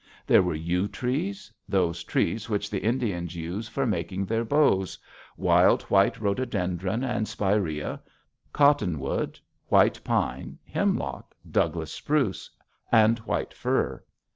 There 0.25 0.41
were 0.41 0.55
yew 0.55 0.87
trees, 0.87 1.51
those 1.69 2.03
trees 2.03 2.49
which 2.49 2.71
the 2.71 2.79
Indians 2.81 3.35
use 3.35 3.67
for 3.67 3.85
making 3.85 4.25
their 4.25 4.43
bows, 4.43 4.97
wild 5.37 5.83
white 5.83 6.19
rhododendron 6.19 7.03
and 7.03 7.27
spirea, 7.27 8.01
cottonwood, 8.51 9.39
white 9.67 10.03
pine, 10.03 10.57
hemlock, 10.65 11.35
Douglas 11.51 11.93
spruce, 11.93 12.49
and 12.91 13.19
white 13.19 13.53
fir. 13.53 14.03